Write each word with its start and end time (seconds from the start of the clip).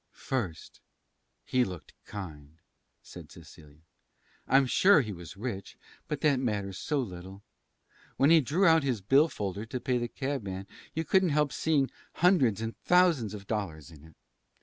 "First, 0.13 0.79
he 1.45 1.63
looked 1.63 1.93
kind," 2.05 2.57
said 3.03 3.31
Cecilia. 3.31 3.83
"I'm 4.47 4.65
sure 4.65 5.01
he 5.01 5.13
was 5.13 5.37
rich; 5.37 5.77
but 6.07 6.21
that 6.21 6.39
matters 6.39 6.79
so 6.79 6.99
little. 6.99 7.43
When 8.17 8.31
he 8.31 8.41
drew 8.41 8.65
out 8.65 8.81
his 8.81 8.99
bill 8.99 9.29
folder 9.29 9.63
to 9.67 9.79
pay 9.79 9.99
the 9.99 10.07
cab 10.07 10.41
man 10.41 10.65
you 10.95 11.05
couldn't 11.05 11.29
help 11.29 11.53
seeing 11.53 11.91
hundreds 12.13 12.61
and 12.61 12.75
thousands 12.79 13.35
of 13.35 13.45
dollars 13.45 13.91
in 13.91 14.03
it. 14.03 14.15